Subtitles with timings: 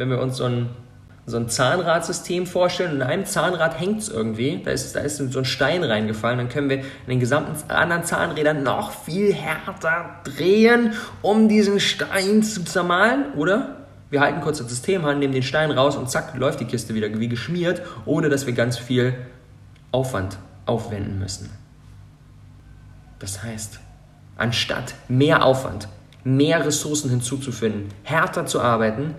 [0.00, 0.70] wenn wir uns so ein,
[1.26, 5.18] so ein Zahnradsystem vorstellen und in einem Zahnrad hängt es irgendwie, da ist, da ist
[5.18, 10.16] so ein Stein reingefallen, dann können wir in den gesamten anderen Zahnrädern noch viel härter
[10.24, 13.76] drehen, um diesen Stein zu zermahlen, oder?
[14.08, 16.94] Wir halten kurz das System an, nehmen den Stein raus und zack, läuft die Kiste
[16.94, 19.14] wieder wie geschmiert, ohne dass wir ganz viel
[19.92, 21.50] Aufwand aufwenden müssen.
[23.18, 23.80] Das heißt,
[24.38, 25.88] anstatt mehr Aufwand,
[26.24, 29.14] mehr Ressourcen hinzuzufinden, härter zu arbeiten,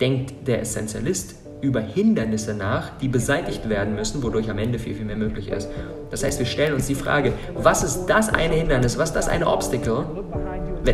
[0.00, 5.04] denkt der Essentialist über Hindernisse nach, die beseitigt werden müssen, wodurch am Ende viel, viel
[5.04, 5.68] mehr möglich ist.
[6.10, 9.28] Das heißt, wir stellen uns die Frage, was ist das eine Hindernis, was ist das
[9.28, 10.06] eine Obstacle,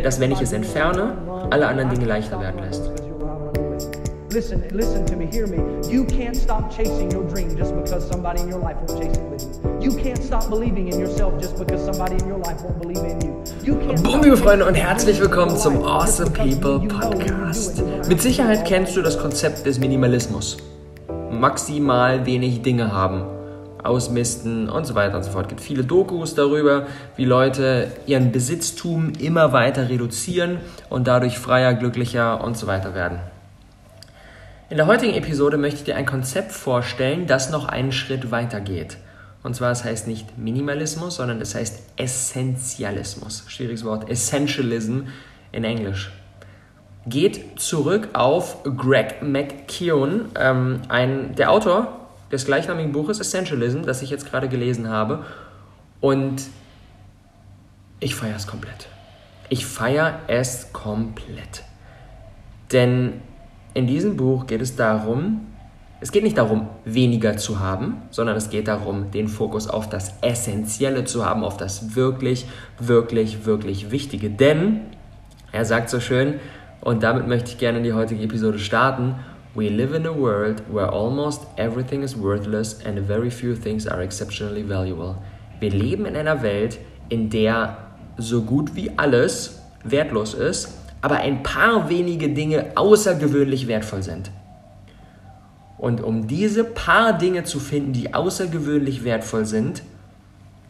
[0.02, 1.16] das, wenn ich es entferne,
[1.50, 3.05] alle anderen Dinge leichter werden lässt.
[4.36, 5.56] Listen, listen to me, hear me.
[5.90, 9.24] You can't stop chasing your dream just because somebody in your life won't chase it
[9.30, 9.90] with you.
[9.90, 13.18] You can't stop believing in yourself just because somebody in your life won't believe in
[13.64, 13.74] you.
[14.02, 17.82] Boom, liebe Freunde, und herzlich willkommen zum Awesome People Podcast.
[18.10, 20.58] Mit Sicherheit kennst du das Konzept des Minimalismus.
[21.30, 23.24] Maximal wenig Dinge haben
[23.82, 25.46] ausmisten und so weiter und so fort.
[25.46, 30.58] Es gibt viele Dokus darüber, wie Leute ihren Besitztum immer weiter reduzieren
[30.90, 33.20] und dadurch freier, glücklicher und so weiter werden.
[34.68, 38.60] In der heutigen Episode möchte ich dir ein Konzept vorstellen, das noch einen Schritt weiter
[38.60, 38.96] geht.
[39.44, 43.44] Und zwar, es heißt nicht Minimalismus, sondern es heißt Essentialismus.
[43.46, 44.10] Schwieriges Wort.
[44.10, 45.02] Essentialism
[45.52, 46.10] in Englisch.
[47.06, 54.10] Geht zurück auf Greg McKeown, ähm, ein, der Autor des gleichnamigen Buches Essentialism, das ich
[54.10, 55.24] jetzt gerade gelesen habe.
[56.00, 56.42] Und
[58.00, 58.88] ich feiere es komplett.
[59.48, 61.62] Ich feiere es komplett.
[62.72, 63.22] Denn
[63.76, 65.48] in diesem Buch geht es darum,
[66.00, 70.14] es geht nicht darum, weniger zu haben, sondern es geht darum, den Fokus auf das
[70.22, 72.46] Essentielle zu haben, auf das wirklich,
[72.78, 74.30] wirklich, wirklich Wichtige.
[74.30, 74.80] Denn,
[75.52, 76.40] er sagt so schön,
[76.80, 79.16] und damit möchte ich gerne die heutige Episode starten,
[79.54, 84.02] We live in a world where almost everything is worthless and very few things are
[84.02, 85.16] exceptionally valuable.
[85.60, 86.78] Wir leben in einer Welt,
[87.10, 87.76] in der
[88.16, 94.30] so gut wie alles wertlos ist aber ein paar wenige Dinge außergewöhnlich wertvoll sind.
[95.78, 99.82] Und um diese paar Dinge zu finden, die außergewöhnlich wertvoll sind,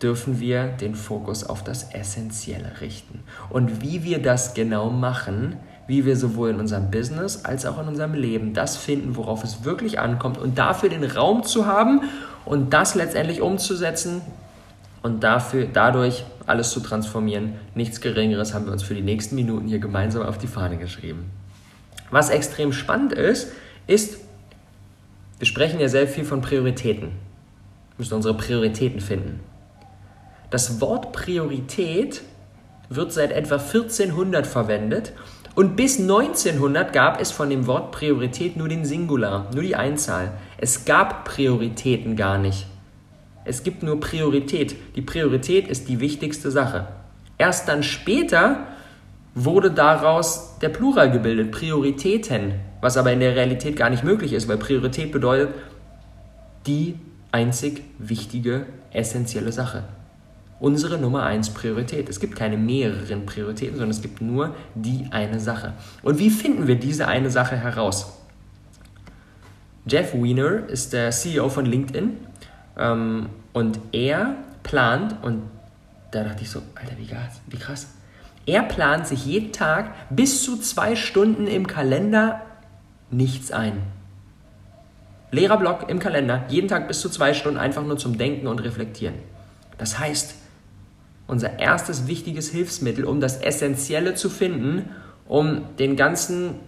[0.03, 3.22] dürfen wir den Fokus auf das Essentielle richten.
[3.50, 5.56] Und wie wir das genau machen,
[5.87, 9.64] wie wir sowohl in unserem Business als auch in unserem Leben das finden, worauf es
[9.64, 12.03] wirklich ankommt und dafür den Raum zu haben
[12.44, 14.20] und das letztendlich umzusetzen,
[15.02, 17.54] und dafür, dadurch alles zu transformieren.
[17.74, 21.30] Nichts Geringeres haben wir uns für die nächsten Minuten hier gemeinsam auf die Fahne geschrieben.
[22.10, 23.52] Was extrem spannend ist,
[23.86, 24.18] ist,
[25.38, 27.08] wir sprechen ja sehr viel von Prioritäten.
[27.08, 29.40] Wir müssen unsere Prioritäten finden.
[30.50, 32.22] Das Wort Priorität
[32.88, 35.12] wird seit etwa 1400 verwendet
[35.56, 40.32] und bis 1900 gab es von dem Wort Priorität nur den Singular, nur die Einzahl.
[40.58, 42.66] Es gab Prioritäten gar nicht.
[43.46, 44.74] Es gibt nur Priorität.
[44.96, 46.88] Die Priorität ist die wichtigste Sache.
[47.38, 48.66] Erst dann später
[49.36, 54.48] wurde daraus der Plural gebildet, Prioritäten, was aber in der Realität gar nicht möglich ist,
[54.48, 55.50] weil Priorität bedeutet
[56.66, 56.96] die
[57.30, 59.84] einzig wichtige, essentielle Sache.
[60.58, 62.08] Unsere Nummer eins Priorität.
[62.08, 65.74] Es gibt keine mehreren Prioritäten, sondern es gibt nur die eine Sache.
[66.02, 68.18] Und wie finden wir diese eine Sache heraus?
[69.86, 72.25] Jeff Weiner ist der CEO von LinkedIn
[72.78, 75.42] ähm, und er plant, und
[76.10, 77.09] da dachte ich so, Alter, wie
[77.47, 77.88] wie krass.
[78.47, 82.42] Er plant sich jeden Tag bis zu zwei Stunden im Kalender
[83.10, 83.82] nichts ein.
[85.32, 88.60] Leerer Block im Kalender, jeden Tag bis zu zwei Stunden einfach nur zum Denken und
[88.60, 89.16] Reflektieren.
[89.78, 90.37] Das heißt,
[91.26, 94.91] unser erstes wichtiges Hilfsmittel, um das Essentielle zu finden,
[95.26, 96.60] um den ganzen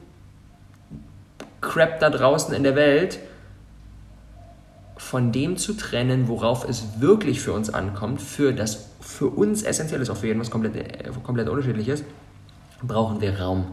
[1.60, 3.20] Crap da draußen in der Welt
[4.98, 10.02] von dem zu trennen, worauf es wirklich für uns ankommt, für das für uns essentiell
[10.02, 12.04] ist, auch für jeden was komplett, äh, komplett unterschiedlich ist,
[12.82, 13.66] brauchen wir Raum.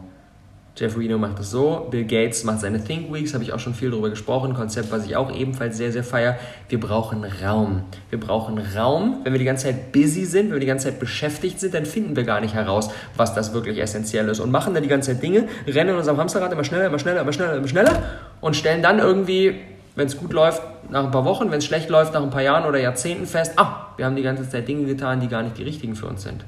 [0.78, 3.74] Jeff Reno macht das so, Bill Gates macht seine Think Weeks, habe ich auch schon
[3.74, 6.36] viel darüber gesprochen, Konzept, was ich auch ebenfalls sehr, sehr feiere.
[6.68, 7.84] Wir brauchen Raum.
[8.10, 9.22] Wir brauchen Raum.
[9.24, 11.86] Wenn wir die ganze Zeit busy sind, wenn wir die ganze Zeit beschäftigt sind, dann
[11.86, 15.14] finden wir gar nicht heraus, was das wirklich essentiell ist und machen dann die ganze
[15.14, 18.04] Zeit Dinge, rennen in unserem Hamsterrad immer schneller, immer schneller, immer schneller, immer schneller
[18.42, 19.56] und stellen dann irgendwie
[19.96, 22.42] wenn es gut läuft, nach ein paar Wochen, wenn es schlecht läuft, nach ein paar
[22.42, 25.58] Jahren oder Jahrzehnten fest, ah, wir haben die ganze Zeit Dinge getan, die gar nicht
[25.58, 26.46] die richtigen für uns sind.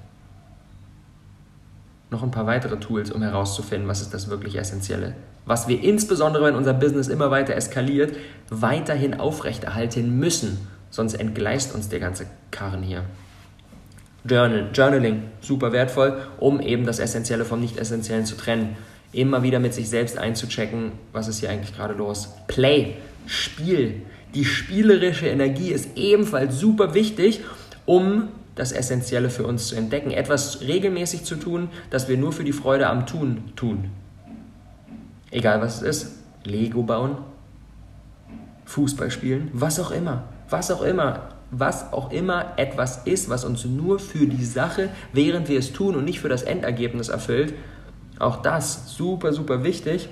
[2.10, 5.14] Noch ein paar weitere Tools, um herauszufinden, was ist das wirklich Essentielle.
[5.46, 8.16] Was wir insbesondere, wenn unser Business immer weiter eskaliert,
[8.50, 10.68] weiterhin aufrechterhalten müssen.
[10.90, 13.04] Sonst entgleist uns der ganze Karren hier.
[14.26, 18.76] Journal, Journaling, super wertvoll, um eben das Essentielle vom Nicht-Essentiellen zu trennen.
[19.14, 22.34] immer wieder mit sich selbst einzuchecken, was ist hier eigentlich gerade los.
[22.48, 22.96] Play,
[23.28, 24.02] Spiel.
[24.34, 27.42] Die spielerische Energie ist ebenfalls super wichtig,
[27.86, 30.12] um das Essentielle für uns zu entdecken.
[30.12, 33.92] Etwas regelmäßig zu tun, das wir nur für die Freude am Tun tun.
[35.32, 36.14] Egal was es ist.
[36.44, 37.18] Lego bauen,
[38.66, 40.24] Fußball spielen, was auch immer.
[40.50, 41.30] Was auch immer.
[41.52, 45.96] Was auch immer etwas ist, was uns nur für die Sache, während wir es tun
[45.96, 47.54] und nicht für das Endergebnis erfüllt.
[48.20, 50.10] Auch das super, super wichtig,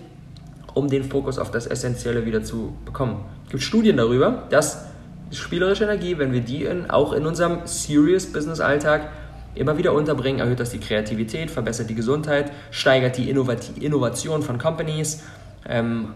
[0.76, 3.26] um den Fokus auf das Essentielle wieder zu bekommen.
[3.46, 4.86] Es gibt Studien darüber, dass
[5.32, 9.10] spielerische Energie, wenn wir die in, auch in unserem Serious Business Alltag
[9.56, 15.24] immer wieder unterbringen, erhöht das die Kreativität, verbessert die Gesundheit, steigert die Innovation von Companies.
[15.68, 16.10] Ähm,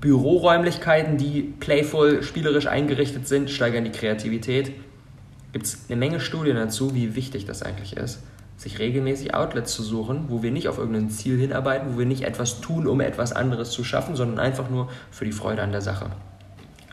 [0.00, 4.72] Büroräumlichkeiten, die playful, spielerisch eingerichtet sind, steigern die Kreativität.
[5.52, 8.22] Gibt es eine Menge Studien dazu, wie wichtig das eigentlich ist,
[8.56, 12.22] sich regelmäßig Outlets zu suchen, wo wir nicht auf irgendein Ziel hinarbeiten, wo wir nicht
[12.22, 15.82] etwas tun, um etwas anderes zu schaffen, sondern einfach nur für die Freude an der
[15.82, 16.06] Sache.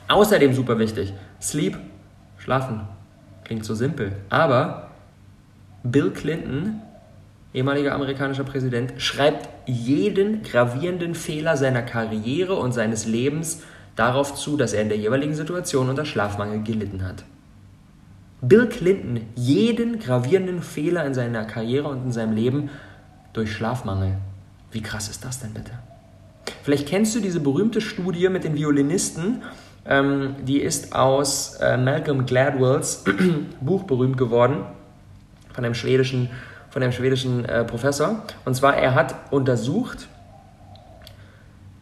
[0.10, 1.78] Außerdem super wichtig, Sleep,
[2.38, 2.82] schlafen.
[3.46, 4.92] Klingt so simpel, aber
[5.84, 6.82] Bill Clinton,
[7.54, 13.64] ehemaliger amerikanischer Präsident, schreibt jeden gravierenden Fehler seiner Karriere und seines Lebens
[13.96, 17.24] darauf zu, dass er in der jeweiligen Situation unter Schlafmangel gelitten hat.
[18.44, 22.70] Bill Clinton jeden gravierenden Fehler in seiner Karriere und in seinem Leben
[23.32, 24.18] durch Schlafmangel.
[24.72, 25.72] Wie krass ist das denn bitte?
[26.62, 29.44] Vielleicht kennst du diese berühmte Studie mit den Violinisten,
[29.86, 33.06] ähm, die ist aus äh, Malcolm Gladwells
[33.62, 34.66] Buch berühmt geworden,
[35.54, 36.30] von einem schwedischen,
[36.70, 38.24] von einem schwedischen äh, Professor.
[38.44, 40.10] Und zwar, er hat untersucht,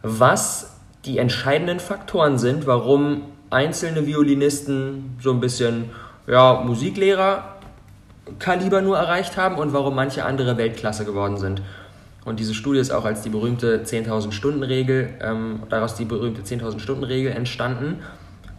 [0.02, 5.90] was die entscheidenden Faktoren sind, warum einzelne Violinisten so ein bisschen
[6.32, 7.44] ja, Musiklehrer
[8.38, 11.60] Kaliber nur erreicht haben und warum manche andere Weltklasse geworden sind.
[12.24, 16.40] Und diese Studie ist auch als die berühmte 10.000 Stunden Regel, ähm, daraus die berühmte
[16.40, 17.98] 10.000 Stunden Regel entstanden.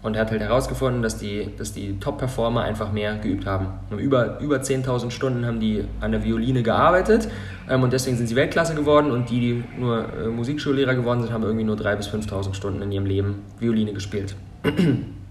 [0.03, 3.67] Und er hat halt herausgefunden, dass die, dass die Top-Performer einfach mehr geübt haben.
[3.97, 7.27] Über, über 10.000 Stunden haben die an der Violine gearbeitet
[7.67, 9.09] ähm, und deswegen sind sie Weltklasse geworden.
[9.09, 12.83] Und die, die nur äh, Musikschullehrer geworden sind, haben irgendwie nur 3.000 bis 5.000 Stunden
[12.83, 14.35] in ihrem Leben Violine gespielt.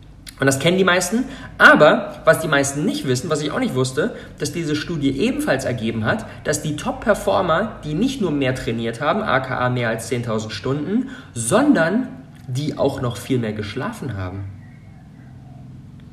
[0.42, 1.26] Und das kennen die meisten.
[1.56, 5.64] Aber was die meisten nicht wissen, was ich auch nicht wusste, dass diese Studie ebenfalls
[5.64, 10.50] ergeben hat, dass die Top-Performer, die nicht nur mehr trainiert haben, aka mehr als 10.000
[10.50, 12.08] Stunden, sondern
[12.48, 14.46] die auch noch viel mehr geschlafen haben.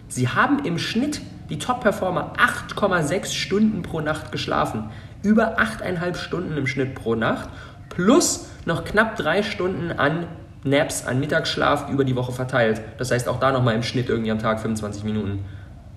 [0.09, 4.91] Sie haben im Schnitt, die Top-Performer, 8,6 Stunden pro Nacht geschlafen.
[5.23, 7.49] Über 8,5 Stunden im Schnitt pro Nacht.
[7.89, 10.27] Plus noch knapp drei Stunden an
[10.63, 12.81] Naps an Mittagsschlaf über die Woche verteilt.
[12.97, 15.45] Das heißt auch da nochmal im Schnitt irgendwie am Tag 25 Minuten.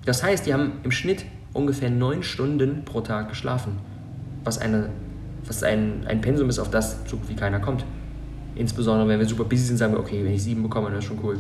[0.04, 3.78] Das heißt, die haben im Schnitt ungefähr 9 Stunden pro Tag geschlafen.
[4.44, 4.90] Was, eine,
[5.46, 7.84] was ein, ein Pensum ist, auf das so wie keiner kommt.
[8.54, 11.06] Insbesondere wenn wir super busy sind, sagen wir, okay, wenn ich 7 bekomme, dann ist
[11.06, 11.38] schon cool.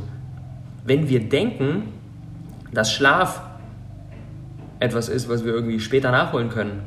[0.84, 1.88] Wenn wir denken,
[2.72, 3.42] dass Schlaf
[4.80, 6.82] etwas ist, was wir irgendwie später nachholen können,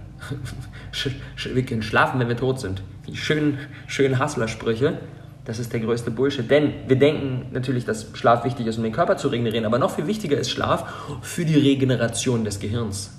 [1.54, 2.82] wir können schlafen, wenn wir tot sind.
[3.08, 4.98] Die schönen, schönen Hustler-Sprüche
[5.46, 6.50] das ist der größte Bullshit.
[6.50, 9.92] Denn wir denken natürlich, dass Schlaf wichtig ist, um den Körper zu regenerieren, aber noch
[9.92, 13.12] viel wichtiger ist Schlaf für die Regeneration des Gehirns.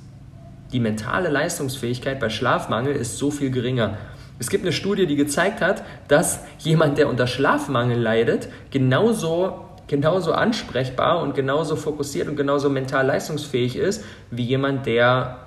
[0.73, 3.97] Die mentale Leistungsfähigkeit bei Schlafmangel ist so viel geringer.
[4.39, 10.33] Es gibt eine Studie, die gezeigt hat, dass jemand, der unter Schlafmangel leidet, genauso, genauso
[10.33, 15.39] ansprechbar und genauso fokussiert und genauso mental leistungsfähig ist, wie jemand, der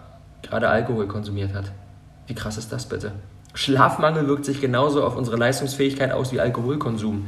[0.41, 1.71] gerade Alkohol konsumiert hat.
[2.25, 3.11] Wie krass ist das bitte?
[3.59, 7.27] Schlafmangel wirkt sich genauso auf unsere Leistungsfähigkeit aus wie Alkoholkonsum.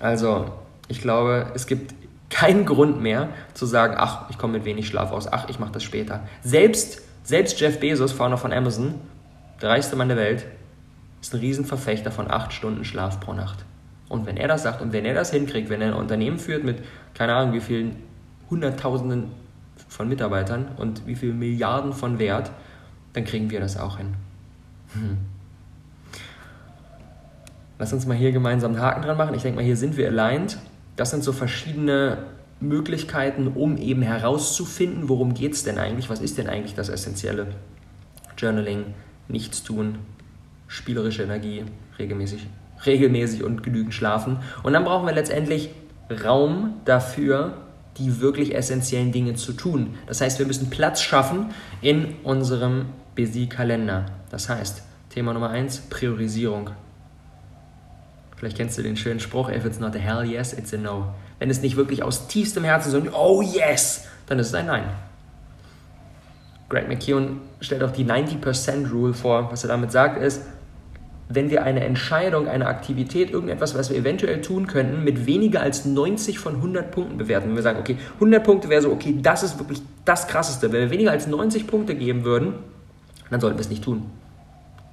[0.00, 0.46] Also,
[0.88, 1.94] ich glaube, es gibt
[2.28, 5.70] keinen Grund mehr zu sagen, ach, ich komme mit wenig Schlaf aus, ach, ich mache
[5.70, 6.26] das später.
[6.42, 8.94] Selbst, selbst Jeff Bezos, Founder von Amazon,
[9.60, 10.46] der reichste Mann der Welt,
[11.20, 13.64] ist ein Riesenverfechter von acht Stunden Schlaf pro Nacht.
[14.08, 16.64] Und wenn er das sagt und wenn er das hinkriegt, wenn er ein Unternehmen führt
[16.64, 16.78] mit,
[17.14, 17.94] keine Ahnung, wie vielen
[18.50, 19.30] Hunderttausenden
[19.86, 22.50] von Mitarbeitern und wie viele Milliarden von Wert,
[23.12, 24.14] dann kriegen wir das auch hin.
[24.94, 25.18] Hm.
[27.78, 29.34] Lass uns mal hier gemeinsam einen Haken dran machen.
[29.34, 30.58] Ich denke mal, hier sind wir aligned.
[30.96, 32.18] Das sind so verschiedene
[32.60, 37.48] Möglichkeiten, um eben herauszufinden, worum geht es denn eigentlich, was ist denn eigentlich das Essentielle.
[38.38, 38.94] Journaling,
[39.28, 39.98] Nichtstun,
[40.68, 41.64] spielerische Energie,
[41.98, 42.46] regelmäßig,
[42.86, 44.38] regelmäßig und genügend schlafen.
[44.62, 45.70] Und dann brauchen wir letztendlich
[46.24, 47.54] Raum dafür,
[47.98, 49.94] die wirklich essentiellen Dinge zu tun.
[50.06, 51.50] Das heißt, wir müssen Platz schaffen
[51.80, 54.06] in unserem busy Kalender.
[54.30, 56.70] Das heißt, Thema Nummer 1, Priorisierung.
[58.36, 61.14] Vielleicht kennst du den schönen Spruch, if it's not a hell yes, it's a no.
[61.38, 64.66] Wenn es nicht wirklich aus tiefstem Herzen so ein Oh yes, dann ist es ein
[64.66, 64.84] Nein.
[66.68, 69.52] Greg McKeown stellt auch die 90% Rule vor.
[69.52, 70.42] Was er damit sagt ist,
[71.28, 75.84] wenn wir eine Entscheidung, eine Aktivität, irgendetwas, was wir eventuell tun könnten, mit weniger als
[75.84, 77.48] 90 von 100 Punkten bewerten.
[77.48, 80.72] Wenn wir sagen, okay, 100 Punkte wäre so, okay, das ist wirklich das Krasseste.
[80.72, 82.54] Wenn wir weniger als 90 Punkte geben würden,
[83.32, 84.10] dann sollten wir es nicht tun.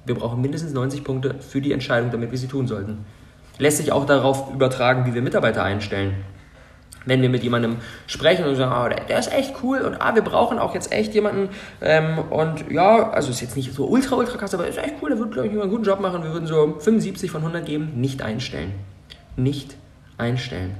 [0.06, 3.04] Wir brauchen mindestens 90 Punkte für die Entscheidung, damit wir sie tun sollten.
[3.58, 6.14] Lässt sich auch darauf übertragen, wie wir Mitarbeiter einstellen
[7.06, 10.14] wenn wir mit jemandem sprechen und sagen, oh, der, der, ist echt cool und ah,
[10.14, 11.48] wir brauchen auch jetzt echt jemanden
[11.80, 15.10] ähm, und ja, also ist jetzt nicht so ultra, ultra krass, aber ist echt cool,
[15.10, 17.92] der wird, glaube ich, einen guten Job machen, wir würden so 75 von 100 geben,
[17.96, 18.72] nicht einstellen.
[19.36, 19.76] Nicht
[20.18, 20.76] einstellen.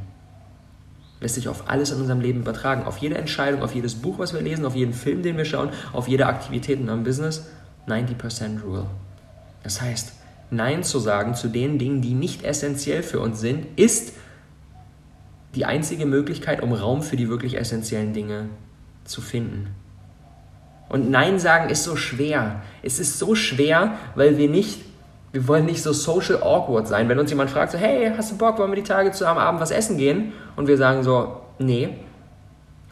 [1.20, 4.32] Lässt sich auf alles in unserem Leben übertragen, auf jede Entscheidung, auf jedes Buch, was
[4.32, 7.46] wir lesen, auf jeden Film, den wir schauen, auf jede Aktivität in unserem Business.
[7.86, 8.86] 90% Rule.
[9.62, 10.12] Das heißt,
[10.50, 14.12] Nein zu sagen zu den Dingen, die nicht essentiell für uns sind, ist
[15.54, 18.48] die einzige Möglichkeit, um Raum für die wirklich essentiellen Dinge
[19.04, 19.68] zu finden.
[20.88, 22.62] Und Nein sagen ist so schwer.
[22.82, 24.80] Es ist so schwer, weil wir nicht,
[25.32, 27.08] wir wollen nicht so social awkward sein.
[27.08, 29.38] Wenn uns jemand fragt, so, hey, hast du Bock, wollen wir die Tage zu am
[29.38, 30.32] Abend was essen gehen?
[30.56, 31.90] Und wir sagen so, nee.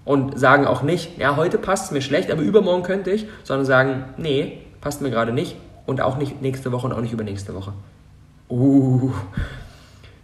[0.05, 3.67] Und sagen auch nicht, ja, heute passt es mir schlecht, aber übermorgen könnte ich, sondern
[3.67, 7.55] sagen, nee, passt mir gerade nicht und auch nicht nächste Woche und auch nicht übernächste
[7.55, 7.73] Woche.
[8.49, 9.13] Uh,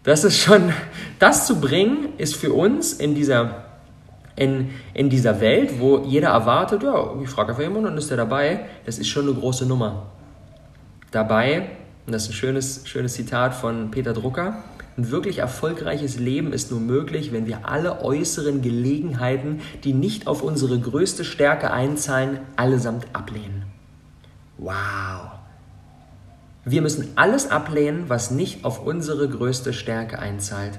[0.04, 0.72] das ist schon,
[1.18, 3.64] das zu bringen, ist für uns in dieser,
[4.36, 8.16] in, in dieser Welt, wo jeder erwartet, ja, ich frage einfach jemanden und ist der
[8.16, 10.06] dabei, das ist schon eine große Nummer.
[11.10, 11.70] Dabei,
[12.06, 14.62] und das ist ein schönes, schönes Zitat von Peter Drucker,
[14.96, 20.42] ein wirklich erfolgreiches Leben ist nur möglich, wenn wir alle äußeren Gelegenheiten, die nicht auf
[20.42, 23.64] unsere größte Stärke einzahlen, allesamt ablehnen.
[24.56, 25.32] Wow.
[26.64, 30.78] Wir müssen alles ablehnen, was nicht auf unsere größte Stärke einzahlt.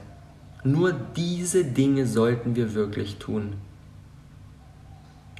[0.64, 3.56] Nur diese Dinge sollten wir wirklich tun.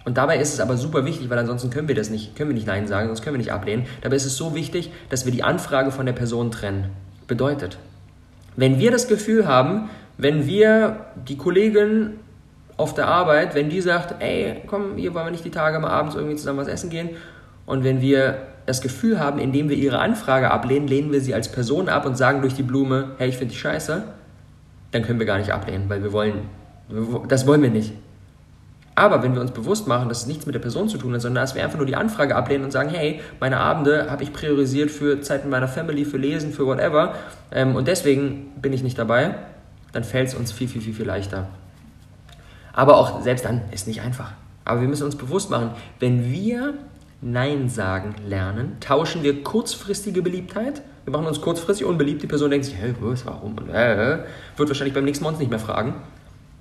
[0.06, 2.54] Und dabei ist es aber super wichtig, weil ansonsten können wir das nicht, können wir
[2.54, 3.88] nicht Nein sagen, sonst können wir nicht ablehnen.
[4.02, 6.92] Dabei ist es so wichtig, dass wir die Anfrage von der Person trennen.
[7.28, 7.80] Bedeutet,
[8.56, 12.20] wenn wir das Gefühl haben, wenn wir die Kollegin
[12.78, 15.90] auf der Arbeit, wenn die sagt, ey, komm, hier wollen wir nicht die Tage mal
[15.90, 17.10] abends irgendwie zusammen was essen gehen,
[17.66, 21.52] und wenn wir das Gefühl haben, indem wir ihre Anfrage ablehnen, lehnen wir sie als
[21.52, 24.04] Person ab und sagen durch die Blume, hey, ich finde dich scheiße,
[24.92, 26.50] dann können wir gar nicht ablehnen, weil wir wollen,
[27.28, 27.94] das wollen wir nicht.
[28.96, 31.22] Aber wenn wir uns bewusst machen, dass es nichts mit der Person zu tun hat,
[31.22, 34.32] sondern dass wir einfach nur die Anfrage ablehnen und sagen, hey, meine Abende habe ich
[34.32, 37.14] priorisiert für Zeit mit meiner Family, für Lesen, für whatever
[37.52, 39.36] ähm, und deswegen bin ich nicht dabei,
[39.92, 41.48] dann fällt es uns viel, viel, viel, viel leichter.
[42.72, 44.32] Aber auch selbst dann ist nicht einfach.
[44.64, 46.74] Aber wir müssen uns bewusst machen, wenn wir
[47.22, 50.82] Nein sagen lernen, tauschen wir kurzfristige Beliebtheit.
[51.06, 52.22] Wir machen uns kurzfristig unbeliebt.
[52.22, 53.58] Die Person denkt sich, hey, was, warum?
[53.58, 54.20] Und, äh,
[54.58, 55.96] wird wahrscheinlich beim nächsten Mal uns nicht mehr fragen.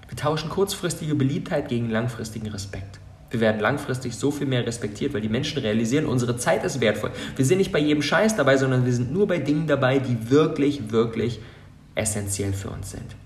[0.08, 2.98] Wir tauschen kurzfristige Beliebtheit gegen langfristigen Respekt.
[3.30, 7.10] Wir werden langfristig so viel mehr respektiert, weil die Menschen realisieren, unsere Zeit ist wertvoll.
[7.34, 10.30] Wir sind nicht bei jedem Scheiß dabei, sondern wir sind nur bei Dingen dabei, die
[10.30, 11.40] wirklich, wirklich
[11.96, 13.16] essentiell für uns sind.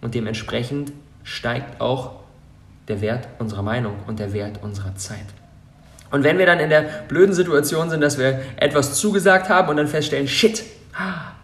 [0.00, 2.20] Und dementsprechend steigt auch
[2.88, 5.26] der Wert unserer Meinung und der Wert unserer Zeit.
[6.10, 9.76] Und wenn wir dann in der blöden Situation sind, dass wir etwas zugesagt haben und
[9.76, 10.64] dann feststellen, shit,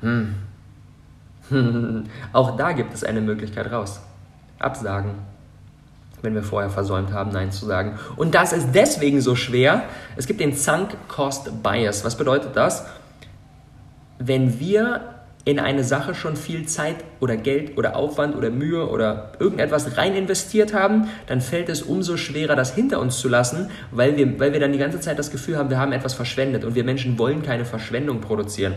[0.00, 0.34] hm,
[2.32, 4.00] auch da gibt es eine Möglichkeit raus.
[4.60, 5.14] Absagen,
[6.22, 7.98] wenn wir vorher versäumt haben, Nein zu sagen.
[8.16, 9.84] Und das ist deswegen so schwer.
[10.16, 12.04] Es gibt den Sunk Cost Bias.
[12.04, 12.86] Was bedeutet das?
[14.18, 19.32] Wenn wir in eine Sache schon viel Zeit oder Geld oder Aufwand oder Mühe oder
[19.38, 24.18] irgendetwas rein investiert haben, dann fällt es umso schwerer, das hinter uns zu lassen, weil
[24.18, 26.74] wir, weil wir dann die ganze Zeit das Gefühl haben, wir haben etwas verschwendet und
[26.74, 28.74] wir Menschen wollen keine Verschwendung produzieren.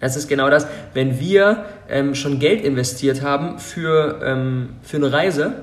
[0.00, 5.12] Das ist genau das, wenn wir ähm, schon Geld investiert haben für, ähm, für eine
[5.12, 5.62] Reise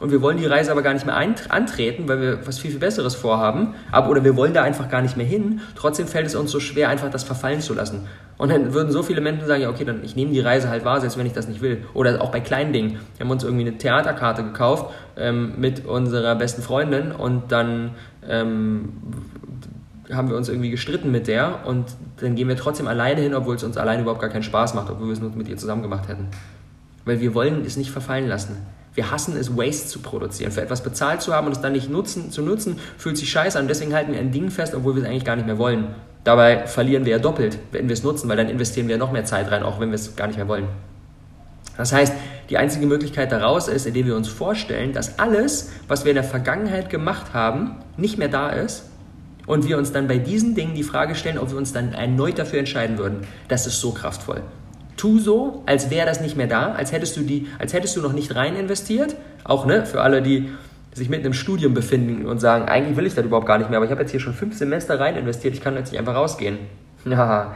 [0.00, 2.80] und wir wollen die Reise aber gar nicht mehr antreten, weil wir was viel, viel
[2.80, 6.34] Besseres vorhaben, aber, oder wir wollen da einfach gar nicht mehr hin, trotzdem fällt es
[6.34, 8.06] uns so schwer, einfach das verfallen zu lassen.
[8.36, 10.84] Und dann würden so viele Menschen sagen, ja, okay, dann ich nehme die Reise halt
[10.84, 11.84] wahr, selbst wenn ich das nicht will.
[11.94, 12.98] Oder auch bei kleinen Dingen.
[13.16, 17.92] Wir haben uns irgendwie eine Theaterkarte gekauft ähm, mit unserer besten Freundin und dann
[18.28, 18.88] ähm,
[20.12, 21.86] haben wir uns irgendwie gestritten mit der und
[22.18, 24.90] dann gehen wir trotzdem alleine hin, obwohl es uns alleine überhaupt gar keinen Spaß macht,
[24.90, 26.28] obwohl wir es nur mit ihr zusammen gemacht hätten.
[27.04, 28.56] Weil wir wollen es nicht verfallen lassen.
[28.94, 30.52] Wir hassen es, Waste zu produzieren.
[30.52, 33.58] Für etwas bezahlt zu haben und es dann nicht nutzen, zu nutzen, fühlt sich scheiße
[33.58, 33.66] an.
[33.66, 35.88] Deswegen halten wir ein Ding fest, obwohl wir es eigentlich gar nicht mehr wollen.
[36.22, 39.24] Dabei verlieren wir ja doppelt, wenn wir es nutzen, weil dann investieren wir noch mehr
[39.24, 40.68] Zeit rein, auch wenn wir es gar nicht mehr wollen.
[41.76, 42.12] Das heißt,
[42.50, 46.24] die einzige Möglichkeit daraus ist, indem wir uns vorstellen, dass alles, was wir in der
[46.24, 48.84] Vergangenheit gemacht haben, nicht mehr da ist
[49.46, 52.38] und wir uns dann bei diesen Dingen die Frage stellen, ob wir uns dann erneut
[52.38, 53.26] dafür entscheiden würden.
[53.48, 54.42] Das ist so kraftvoll.
[54.96, 58.00] Tu so, als wäre das nicht mehr da, als hättest du die, als hättest du
[58.00, 59.16] noch nicht rein investiert.
[59.42, 60.50] Auch ne, für alle, die
[60.94, 63.78] sich mitten im Studium befinden und sagen, eigentlich will ich das überhaupt gar nicht mehr,
[63.78, 66.14] aber ich habe jetzt hier schon fünf Semester rein investiert, ich kann jetzt nicht einfach
[66.14, 66.58] rausgehen.
[67.06, 67.54] Ja,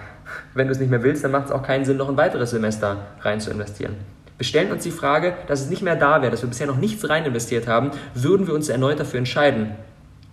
[0.53, 2.51] wenn du es nicht mehr willst, dann macht es auch keinen Sinn, noch ein weiteres
[2.51, 3.95] Semester rein zu investieren.
[4.37, 6.77] Wir stellen uns die Frage, dass es nicht mehr da wäre, dass wir bisher noch
[6.77, 9.71] nichts rein investiert haben, würden wir uns erneut dafür entscheiden.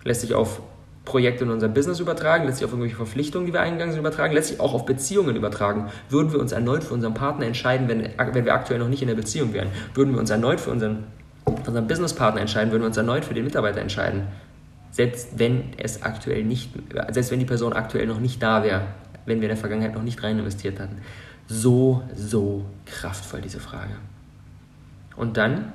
[0.04, 0.60] Lässt sich auf
[1.06, 4.34] Projekte in unser Business übertragen, lässt sich auf irgendwelche Verpflichtungen, die wir eingegangen sind, übertragen,
[4.34, 5.88] lässt sich auch auf Beziehungen übertragen.
[6.10, 9.08] Würden wir uns erneut für unseren Partner entscheiden, wenn, wenn wir aktuell noch nicht in
[9.08, 9.68] der Beziehung wären?
[9.94, 11.04] Würden wir uns erneut für unseren,
[11.44, 12.72] unseren Businesspartner entscheiden?
[12.72, 14.24] Würden wir uns erneut für den Mitarbeiter entscheiden?
[14.90, 16.70] Selbst wenn es aktuell nicht,
[17.10, 18.82] selbst wenn die Person aktuell noch nicht da wäre,
[19.26, 20.98] wenn wir in der Vergangenheit noch nicht rein investiert hatten.
[21.46, 23.94] So, so kraftvoll diese Frage.
[25.16, 25.72] Und dann,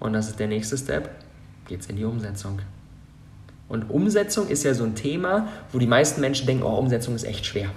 [0.00, 1.10] und das ist der nächste Step,
[1.66, 2.60] geht es in die Umsetzung.
[3.72, 7.24] Und Umsetzung ist ja so ein Thema, wo die meisten Menschen denken, oh, Umsetzung ist
[7.24, 7.70] echt schwer.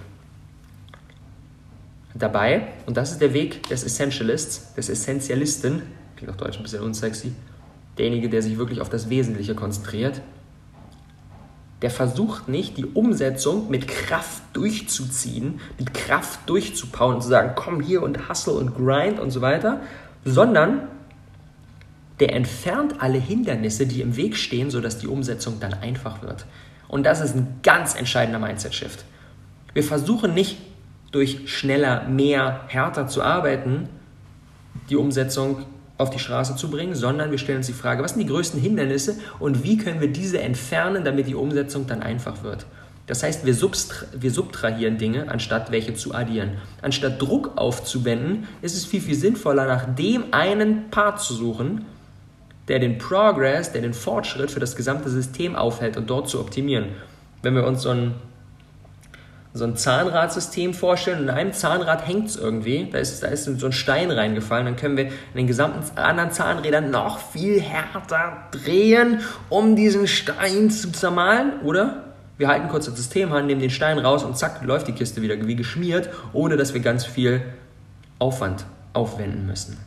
[2.13, 5.83] Dabei, und das ist der Weg des Essentialists, des Essentialisten,
[6.17, 7.31] klingt auf Deutsch ein bisschen unsexy,
[7.97, 10.19] derjenige, der sich wirklich auf das Wesentliche konzentriert,
[11.81, 17.79] der versucht nicht, die Umsetzung mit Kraft durchzuziehen, die Kraft durchzupauen und zu sagen, komm
[17.79, 19.79] hier und hustle und grind und so weiter,
[20.25, 20.89] sondern
[22.19, 26.45] der entfernt alle Hindernisse, die im Weg stehen, sodass die Umsetzung dann einfach wird.
[26.87, 29.03] Und das ist ein ganz entscheidender Mindset-Shift.
[29.73, 30.57] Wir versuchen nicht
[31.11, 33.89] durch schneller, mehr, härter zu arbeiten,
[34.89, 35.65] die Umsetzung
[35.97, 38.59] auf die Straße zu bringen, sondern wir stellen uns die Frage, was sind die größten
[38.59, 42.65] Hindernisse und wie können wir diese entfernen, damit die Umsetzung dann einfach wird.
[43.07, 46.51] Das heißt, wir, subtra wir subtrahieren Dinge, anstatt welche zu addieren.
[46.81, 51.85] Anstatt Druck aufzuwenden, ist es viel, viel sinnvoller, nach dem einen Part zu suchen,
[52.67, 56.89] der den Progress, der den Fortschritt für das gesamte System aufhält und dort zu optimieren.
[57.41, 58.15] Wenn wir uns so ein,
[59.53, 63.65] so ein Zahnradsystem vorstellen in einem Zahnrad hängt es irgendwie, da ist, da ist so
[63.65, 69.21] ein Stein reingefallen, dann können wir in den gesamten anderen Zahnrädern noch viel härter drehen,
[69.49, 72.01] um diesen Stein zu zermahlen, oder?
[72.37, 75.21] Wir halten kurz das System an, nehmen den Stein raus und zack, läuft die Kiste
[75.21, 77.41] wieder wie geschmiert, ohne dass wir ganz viel
[78.19, 79.77] Aufwand aufwenden müssen.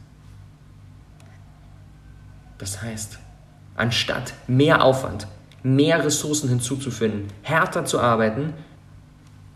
[2.59, 3.19] Das heißt,
[3.77, 5.27] anstatt mehr Aufwand,
[5.63, 8.53] mehr Ressourcen hinzuzufinden, härter zu arbeiten,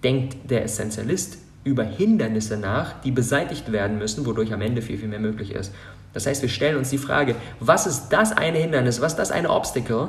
[0.02, 5.08] denkt der Essentialist über Hindernisse nach, die beseitigt werden müssen, wodurch am Ende viel, viel
[5.08, 5.72] mehr möglich ist.
[6.12, 9.30] Das heißt, wir stellen uns die Frage, was ist das eine Hindernis, was ist das
[9.30, 10.08] eine Obstacle,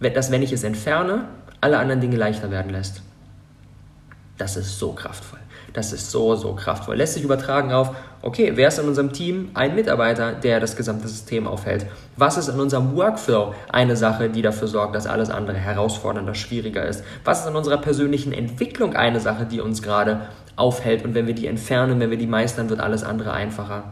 [0.00, 1.28] das, wenn ich es entferne,
[1.60, 3.02] alle anderen Dinge leichter werden lässt.
[4.36, 5.40] Das ist so kraftvoll.
[5.76, 6.96] Das ist so, so kraftvoll.
[6.96, 11.06] Lässt sich übertragen auf, okay, wer ist in unserem Team ein Mitarbeiter, der das gesamte
[11.06, 11.84] System aufhält?
[12.16, 16.86] Was ist in unserem Workflow eine Sache, die dafür sorgt, dass alles andere herausfordernder, schwieriger
[16.86, 17.04] ist?
[17.24, 20.22] Was ist in unserer persönlichen Entwicklung eine Sache, die uns gerade
[20.56, 21.04] aufhält?
[21.04, 23.84] Und wenn wir die entfernen, wenn wir die meistern, wird alles andere einfacher.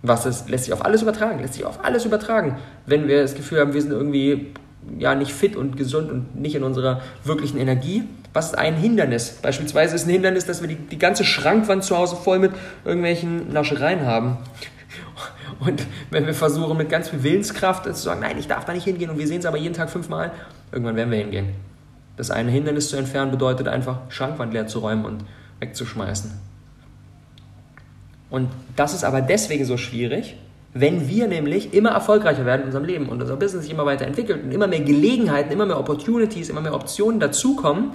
[0.00, 2.56] Was ist, lässt sich auf alles übertragen, lässt sich auf alles übertragen.
[2.86, 4.54] Wenn wir das Gefühl haben, wir sind irgendwie
[4.98, 9.38] ja, nicht fit und gesund und nicht in unserer wirklichen Energie, was ein Hindernis?
[9.42, 12.52] Beispielsweise ist ein Hindernis, dass wir die, die ganze Schrankwand zu Hause voll mit
[12.84, 14.38] irgendwelchen Naschereien haben.
[15.60, 18.84] Und wenn wir versuchen, mit ganz viel Willenskraft zu sagen, nein, ich darf da nicht
[18.84, 20.30] hingehen und wir sehen es aber jeden Tag fünfmal,
[20.70, 21.48] irgendwann werden wir hingehen.
[22.16, 25.24] Das eine Hindernis zu entfernen bedeutet einfach, Schrankwand leer zu räumen und
[25.58, 26.30] wegzuschmeißen.
[28.30, 30.36] Und das ist aber deswegen so schwierig,
[30.74, 34.06] wenn wir nämlich immer erfolgreicher werden in unserem Leben und unser Business sich immer weiter
[34.06, 37.92] entwickelt und immer mehr Gelegenheiten, immer mehr Opportunities, immer mehr Optionen dazukommen,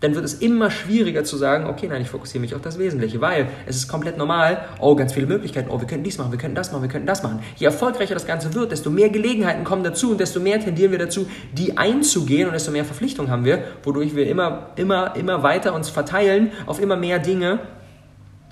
[0.00, 3.20] dann wird es immer schwieriger zu sagen, okay, nein, ich fokussiere mich auf das Wesentliche,
[3.20, 6.38] weil es ist komplett normal, oh, ganz viele Möglichkeiten, oh, wir könnten dies machen, wir
[6.38, 7.40] könnten das machen, wir könnten das machen.
[7.56, 10.98] Je erfolgreicher das Ganze wird, desto mehr Gelegenheiten kommen dazu und desto mehr tendieren wir
[10.98, 15.74] dazu, die einzugehen und desto mehr Verpflichtungen haben wir, wodurch wir immer, immer, immer weiter
[15.74, 17.58] uns verteilen auf immer mehr Dinge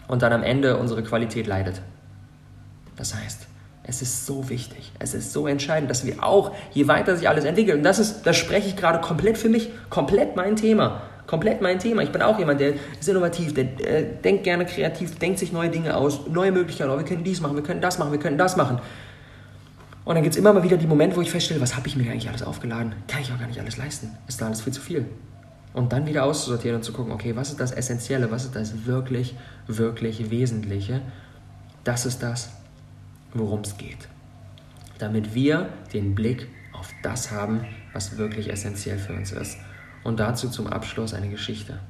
[0.09, 1.81] und dann am Ende unsere Qualität leidet.
[2.97, 3.47] Das heißt,
[3.85, 7.45] es ist so wichtig, es ist so entscheidend, dass wir auch, je weiter sich alles
[7.45, 11.61] entwickelt, und das ist, das spreche ich gerade komplett für mich, komplett mein Thema komplett
[11.61, 12.03] mein Thema.
[12.03, 15.69] Ich bin auch jemand, der ist innovativ, der äh, denkt gerne kreativ, denkt sich neue
[15.69, 16.91] Dinge aus, neue Möglichkeiten.
[16.91, 18.81] Oh, wir können dies machen, wir können das machen, wir können das machen.
[20.05, 21.97] Und dann gibt es immer mal wieder die Momente, wo ich feststelle, was habe ich
[21.97, 22.95] mir eigentlich alles aufgeladen?
[23.09, 24.17] Kann ich auch gar nicht alles leisten.
[24.29, 25.05] Ist da alles viel zu viel.
[25.75, 28.87] Und dann wieder auszusortieren und zu gucken, okay, was ist das Essentielle, was ist das
[28.87, 29.35] wirklich,
[29.67, 31.03] wirklich Wesentliche?
[31.83, 32.51] Das ist das,
[33.35, 34.09] worum es geht.
[34.99, 39.59] Damit wir den Blick auf das haben, was wirklich essentiell für uns ist.
[40.07, 41.81] Und dazu zum Abschluss eine Geschichte.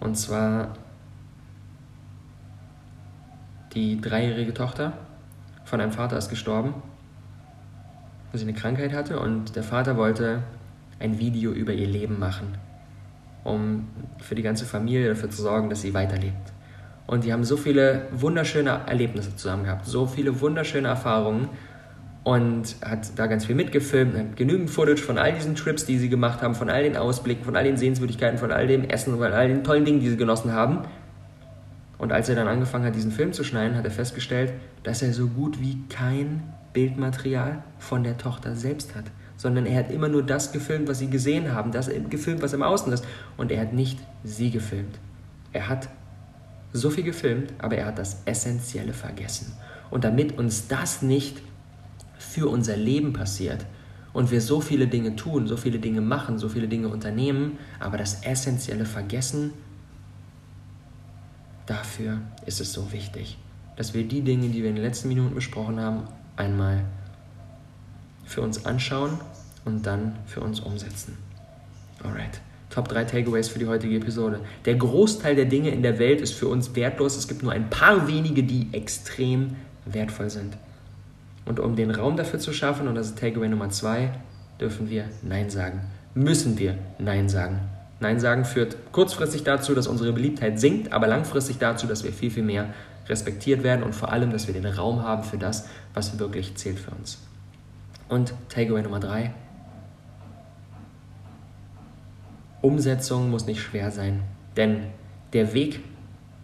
[0.00, 0.74] Und zwar
[3.72, 4.92] die dreijährige Tochter
[5.64, 6.74] von einem Vater ist gestorben,
[8.32, 10.42] weil sie eine Krankheit hatte und der Vater wollte
[10.98, 12.58] ein Video über ihr Leben machen,
[13.44, 13.86] um
[14.18, 16.52] für die ganze Familie dafür zu sorgen, dass sie weiterlebt.
[17.06, 21.48] Und die haben so viele wunderschöne Erlebnisse zusammen gehabt, so viele wunderschöne Erfahrungen
[22.24, 26.08] und hat da ganz viel mitgefilmt, hat genügend Footage von all diesen Trips, die sie
[26.08, 29.32] gemacht haben, von all den Ausblicken, von all den Sehenswürdigkeiten, von all dem Essen, von
[29.32, 30.84] all den tollen Dingen, die sie genossen haben.
[31.98, 35.12] Und als er dann angefangen hat, diesen Film zu schneiden, hat er festgestellt, dass er
[35.12, 39.04] so gut wie kein Bildmaterial von der Tochter selbst hat,
[39.36, 42.62] sondern er hat immer nur das gefilmt, was sie gesehen haben, das gefilmt, was im
[42.62, 43.04] Außen ist.
[43.36, 44.98] Und er hat nicht sie gefilmt.
[45.52, 45.88] Er hat
[46.72, 49.52] so viel gefilmt, aber er hat das Essentielle vergessen.
[49.90, 51.42] Und damit uns das nicht
[52.32, 53.66] für unser Leben passiert
[54.14, 57.98] und wir so viele Dinge tun, so viele Dinge machen, so viele Dinge unternehmen, aber
[57.98, 59.52] das Essentielle vergessen,
[61.66, 63.36] dafür ist es so wichtig,
[63.76, 66.04] dass wir die Dinge, die wir in den letzten Minuten besprochen haben,
[66.36, 66.84] einmal
[68.24, 69.18] für uns anschauen
[69.66, 71.18] und dann für uns umsetzen.
[72.02, 72.40] Alright.
[72.70, 74.40] Top 3 Takeaways für die heutige Episode.
[74.64, 77.18] Der Großteil der Dinge in der Welt ist für uns wertlos.
[77.18, 80.56] Es gibt nur ein paar wenige, die extrem wertvoll sind.
[81.44, 84.10] Und um den Raum dafür zu schaffen, und das ist Takeaway Nummer 2,
[84.60, 85.80] dürfen wir Nein sagen.
[86.14, 87.60] Müssen wir Nein sagen.
[88.00, 92.30] Nein sagen führt kurzfristig dazu, dass unsere Beliebtheit sinkt, aber langfristig dazu, dass wir viel,
[92.30, 92.66] viel mehr
[93.08, 96.78] respektiert werden und vor allem, dass wir den Raum haben für das, was wirklich zählt
[96.78, 97.18] für uns.
[98.08, 99.32] Und Takeaway Nummer 3,
[102.60, 104.22] Umsetzung muss nicht schwer sein,
[104.56, 104.84] denn
[105.32, 105.80] der Weg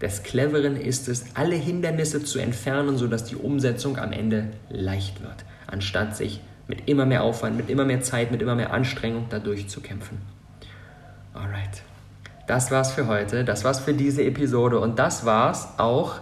[0.01, 5.45] des Cleveren ist es, alle Hindernisse zu entfernen, sodass die Umsetzung am Ende leicht wird,
[5.67, 9.69] anstatt sich mit immer mehr Aufwand, mit immer mehr Zeit, mit immer mehr Anstrengung dadurch
[9.69, 10.21] zu kämpfen.
[11.35, 11.83] Alright.
[12.47, 16.21] Das war's für heute, das war's für diese Episode und das war's auch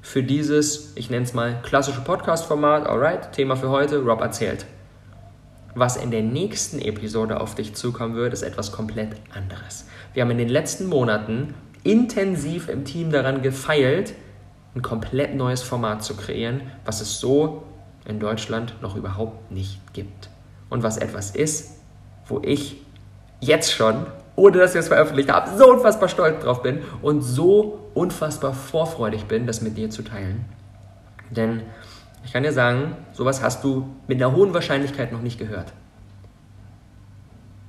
[0.00, 2.86] für dieses, ich nenne es mal, klassische Podcast-Format.
[2.86, 4.66] Alright, Thema für heute, Rob erzählt.
[5.74, 9.86] Was in der nächsten Episode auf dich zukommen wird, ist etwas komplett anderes.
[10.12, 14.14] Wir haben in den letzten Monaten intensiv im Team daran gefeilt,
[14.74, 17.62] ein komplett neues Format zu kreieren, was es so
[18.04, 20.28] in Deutschland noch überhaupt nicht gibt.
[20.68, 21.78] Und was etwas ist,
[22.26, 22.82] wo ich
[23.40, 27.90] jetzt schon, ohne dass wir es veröffentlicht haben, so unfassbar stolz drauf bin und so
[27.94, 30.44] unfassbar vorfreudig bin, das mit dir zu teilen.
[31.30, 31.62] Denn
[32.24, 35.72] ich kann dir sagen, sowas hast du mit einer hohen Wahrscheinlichkeit noch nicht gehört.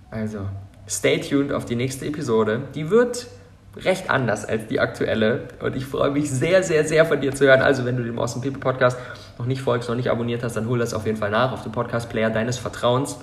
[0.10, 0.40] Also,
[0.88, 2.62] stay tuned auf die nächste Episode.
[2.74, 3.28] Die wird
[3.78, 7.46] recht anders als die aktuelle und ich freue mich sehr, sehr, sehr von dir zu
[7.46, 7.62] hören.
[7.62, 8.98] Also, wenn du dem Awesome People Podcast
[9.38, 11.64] noch nicht folgst, noch nicht abonniert hast, dann hol das auf jeden Fall nach auf
[11.64, 13.18] dem Podcast-Player deines Vertrauens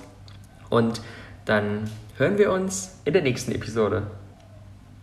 [0.69, 1.01] und
[1.45, 4.03] dann hören wir uns in der nächsten Episode.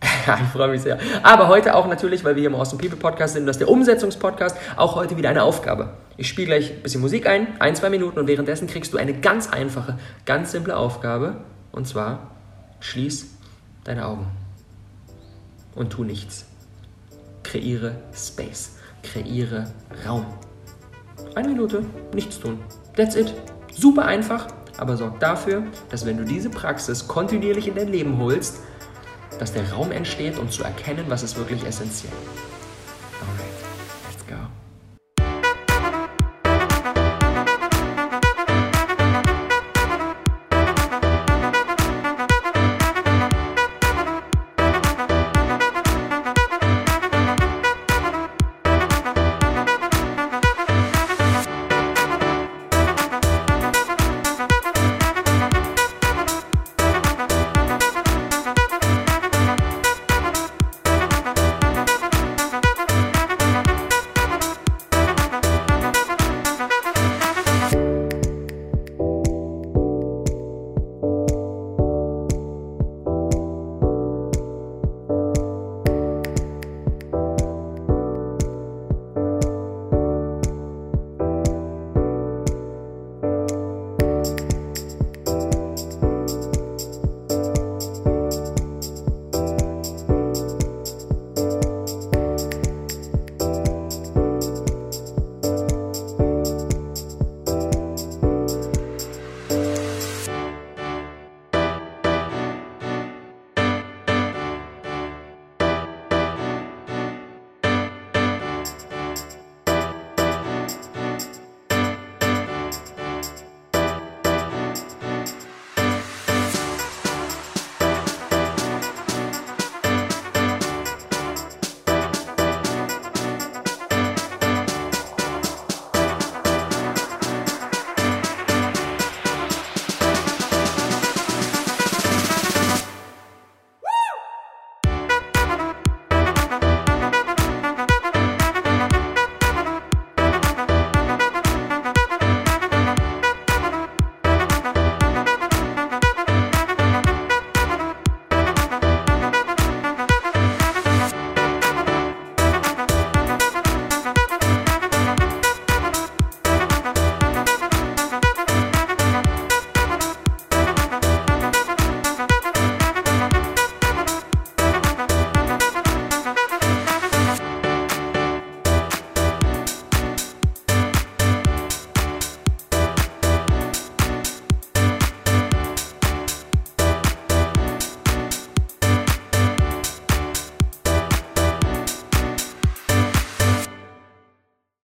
[0.00, 0.98] ich freue mich sehr.
[1.22, 3.68] Aber heute auch natürlich, weil wir hier im Awesome People Podcast sind, das ist der
[3.68, 5.90] Umsetzungspodcast, auch heute wieder eine Aufgabe.
[6.16, 9.14] Ich spiele gleich ein bisschen Musik ein, ein, zwei Minuten und währenddessen kriegst du eine
[9.14, 11.36] ganz einfache, ganz simple Aufgabe.
[11.72, 12.30] Und zwar,
[12.80, 13.36] schließ
[13.84, 14.39] deine Augen
[15.80, 16.44] und tu nichts.
[17.42, 19.72] Kreiere Space, kreiere
[20.06, 20.26] Raum.
[21.34, 22.60] Eine Minute, nichts tun.
[22.94, 23.32] That's it.
[23.74, 28.60] Super einfach, aber sorg dafür, dass wenn du diese Praxis kontinuierlich in dein Leben holst,
[29.38, 32.12] dass der Raum entsteht, um zu erkennen, was ist wirklich essentiell.